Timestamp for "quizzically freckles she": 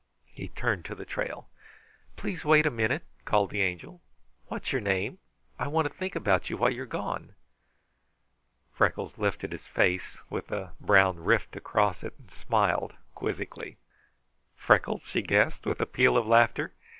13.13-15.21